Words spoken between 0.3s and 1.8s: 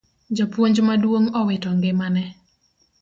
Japuonj maduong' owito